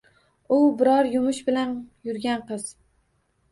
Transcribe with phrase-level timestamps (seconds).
[0.55, 1.77] U biror yumush bilan
[2.11, 2.67] yurgan qiz